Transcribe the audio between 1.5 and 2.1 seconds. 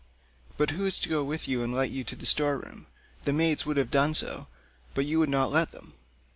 and light you